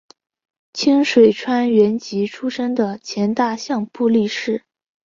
[0.73, 4.63] 清水川元吉出身的前大相扑力士。